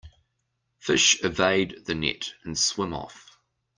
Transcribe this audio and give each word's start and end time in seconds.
Fish 0.79 1.23
evade 1.23 1.85
the 1.85 1.93
net 1.93 2.33
and 2.43 2.57
swim 2.57 2.91
off. 2.91 3.37